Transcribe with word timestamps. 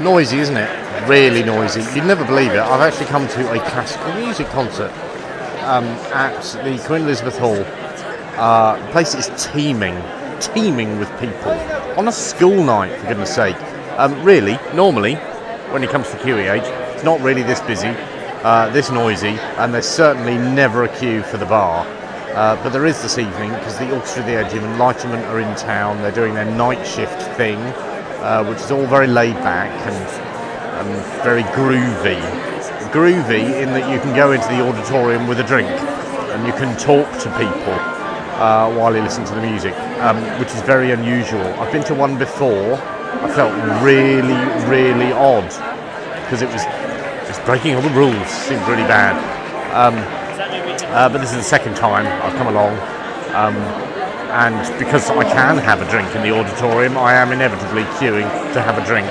Noisy, 0.00 0.38
isn't 0.38 0.56
it? 0.56 1.08
Really 1.08 1.42
noisy. 1.42 1.82
You'd 1.94 2.06
never 2.06 2.24
believe 2.24 2.52
it. 2.52 2.58
I've 2.58 2.80
actually 2.80 3.06
come 3.06 3.28
to 3.28 3.52
a 3.52 3.58
classical 3.68 4.14
music 4.14 4.46
concert 4.46 4.90
um, 5.64 5.84
at 6.14 6.40
the 6.64 6.82
Queen 6.86 7.02
Elizabeth 7.02 7.36
Hall. 7.36 7.62
Uh, 8.40 8.80
the 8.82 8.92
place 8.92 9.14
is 9.14 9.28
teeming, 9.52 10.00
teeming 10.40 10.98
with 10.98 11.10
people 11.20 11.52
on 11.98 12.08
a 12.08 12.12
school 12.12 12.64
night, 12.64 12.98
for 12.98 13.08
goodness 13.08 13.34
sake. 13.34 13.56
Um, 13.98 14.24
really, 14.24 14.58
normally, 14.72 15.16
when 15.70 15.84
it 15.84 15.90
comes 15.90 16.08
to 16.12 16.16
QEH, 16.16 16.94
it's 16.94 17.04
not 17.04 17.20
really 17.20 17.42
this 17.42 17.60
busy, 17.60 17.94
uh, 18.42 18.70
this 18.70 18.90
noisy, 18.90 19.38
and 19.58 19.74
there's 19.74 19.86
certainly 19.86 20.38
never 20.38 20.84
a 20.84 20.96
queue 20.96 21.22
for 21.24 21.36
the 21.36 21.44
bar. 21.44 21.86
Uh, 22.34 22.56
but 22.62 22.70
there 22.70 22.86
is 22.86 23.02
this 23.02 23.18
evening 23.18 23.50
because 23.50 23.78
the 23.78 23.92
Orchestra 23.94 24.22
of 24.22 24.28
the 24.28 24.46
Age 24.46 24.54
of 24.54 24.64
Enlightenment 24.64 25.26
are 25.26 25.40
in 25.40 25.54
town. 25.56 26.00
They're 26.00 26.10
doing 26.10 26.32
their 26.32 26.46
night 26.46 26.86
shift 26.86 27.20
thing, 27.36 27.58
uh, 28.22 28.44
which 28.44 28.58
is 28.58 28.70
all 28.70 28.86
very 28.86 29.06
laid 29.06 29.34
back 29.36 29.70
and, 29.86 30.88
and 30.88 31.22
very 31.22 31.42
groovy. 31.54 32.20
Groovy 32.92 33.62
in 33.62 33.70
that 33.70 33.90
you 33.92 34.00
can 34.00 34.14
go 34.14 34.32
into 34.32 34.46
the 34.48 34.60
auditorium 34.60 35.26
with 35.26 35.40
a 35.40 35.44
drink 35.44 35.68
and 35.68 36.46
you 36.46 36.52
can 36.52 36.76
talk 36.78 37.06
to 37.20 37.30
people 37.38 37.74
uh, 38.40 38.72
while 38.74 38.94
you 38.94 39.02
listen 39.02 39.24
to 39.24 39.34
the 39.34 39.40
music, 39.42 39.74
um, 40.00 40.16
which 40.38 40.48
is 40.48 40.60
very 40.62 40.92
unusual. 40.92 41.44
I've 41.60 41.72
been 41.72 41.84
to 41.84 41.94
one 41.94 42.18
before. 42.18 42.74
I 42.74 43.30
felt 43.34 43.52
really, 43.82 44.38
really 44.68 45.12
odd 45.12 45.44
because 46.24 46.42
it 46.42 46.48
was 46.50 46.62
it's 47.28 47.38
breaking 47.46 47.74
all 47.74 47.82
the 47.82 47.90
rules. 47.90 48.28
Seemed 48.28 48.66
really 48.66 48.86
bad. 48.88 49.14
Um, 49.74 49.94
uh, 50.90 51.08
but 51.08 51.18
this 51.18 51.30
is 51.30 51.36
the 51.36 51.44
second 51.44 51.76
time 51.76 52.06
I've 52.22 52.36
come 52.36 52.48
along. 52.48 52.74
Um, 53.34 53.89
and 54.30 54.78
because 54.78 55.10
I 55.10 55.24
can 55.24 55.58
have 55.58 55.82
a 55.82 55.90
drink 55.90 56.14
in 56.14 56.22
the 56.22 56.30
auditorium, 56.30 56.96
I 56.96 57.14
am 57.14 57.32
inevitably 57.32 57.82
queuing 57.98 58.28
to 58.54 58.62
have 58.62 58.78
a 58.78 58.86
drink. 58.86 59.08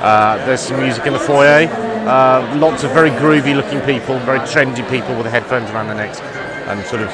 Uh, 0.00 0.36
there's 0.46 0.60
some 0.60 0.80
music 0.80 1.06
in 1.06 1.12
the 1.12 1.18
foyer, 1.18 1.68
uh, 2.08 2.56
lots 2.56 2.84
of 2.84 2.92
very 2.92 3.10
groovy 3.10 3.54
looking 3.54 3.80
people, 3.82 4.18
very 4.20 4.38
trendy 4.40 4.88
people 4.88 5.16
with 5.16 5.26
headphones 5.26 5.70
around 5.70 5.86
their 5.86 5.96
necks 5.96 6.20
and 6.20 6.84
sort 6.86 7.02
of 7.02 7.08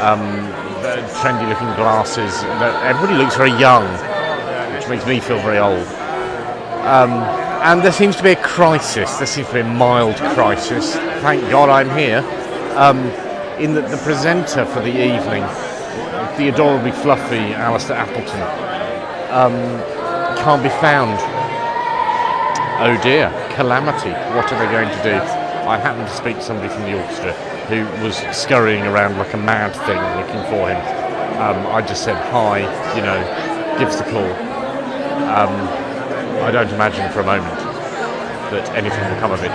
um, 0.00 0.20
trendy 1.20 1.48
looking 1.48 1.68
glasses. 1.76 2.42
Everybody 2.84 3.18
looks 3.18 3.36
very 3.36 3.52
young, 3.52 3.86
which 4.74 4.88
makes 4.88 5.06
me 5.06 5.20
feel 5.20 5.38
very 5.40 5.58
old. 5.58 5.86
Um, 6.86 7.12
and 7.62 7.82
there 7.82 7.92
seems 7.92 8.16
to 8.16 8.22
be 8.22 8.30
a 8.30 8.42
crisis, 8.42 9.16
there 9.16 9.26
seems 9.26 9.48
to 9.48 9.54
be 9.54 9.60
a 9.60 9.64
mild 9.64 10.16
crisis. 10.34 10.94
Thank 11.22 11.42
God 11.50 11.68
I'm 11.68 11.90
here. 11.96 12.20
Um, 12.76 12.98
in 13.58 13.72
that 13.74 13.90
the 13.90 13.96
presenter 13.98 14.66
for 14.66 14.80
the 14.80 14.90
evening, 14.90 15.42
the 16.36 16.48
adorably 16.48 16.92
fluffy 16.92 17.54
Alistair 17.56 17.96
Appleton, 17.96 18.40
um, 19.32 19.56
can't 20.38 20.62
be 20.62 20.68
found. 20.68 21.18
Oh 22.78 22.98
dear, 23.02 23.30
calamity. 23.54 24.12
What 24.36 24.52
are 24.52 24.58
they 24.58 24.70
going 24.70 24.88
to 24.88 25.02
do? 25.02 25.16
I 25.66 25.78
happened 25.78 26.06
to 26.06 26.14
speak 26.14 26.36
to 26.36 26.42
somebody 26.42 26.68
from 26.68 26.82
the 26.82 27.00
orchestra 27.00 27.32
who 27.66 27.82
was 28.04 28.18
scurrying 28.36 28.84
around 28.84 29.16
like 29.18 29.32
a 29.34 29.38
mad 29.38 29.74
thing 29.88 29.98
looking 30.20 30.44
for 30.52 30.68
him. 30.68 30.78
Um, 31.40 31.66
I 31.74 31.80
just 31.82 32.04
said, 32.04 32.16
hi, 32.30 32.60
you 32.94 33.02
know, 33.02 33.18
give 33.78 33.88
us 33.88 34.00
a 34.00 34.04
call. 34.04 34.30
Um, 35.26 35.52
I 36.44 36.50
don't 36.50 36.68
imagine 36.68 37.10
for 37.12 37.20
a 37.20 37.26
moment 37.26 37.58
that 38.52 38.68
anything 38.76 39.00
will 39.10 39.20
come 39.20 39.32
of 39.32 39.42
it. 39.42 39.52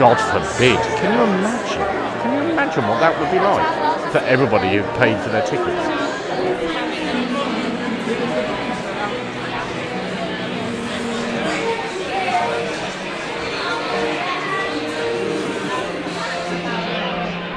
God 0.00 0.16
forbid. 0.32 0.80
Can 0.98 1.14
you 1.14 1.22
imagine? 1.22 2.22
Can 2.22 2.32
you 2.32 2.52
imagine 2.52 2.88
what 2.88 2.98
that 3.00 3.18
would 3.20 3.30
be 3.30 3.38
like 3.38 3.87
for 4.10 4.18
everybody 4.18 4.72
who 4.74 4.82
paid 4.84 5.20
for 5.20 5.30
their 5.30 5.42
tickets? 5.42 5.92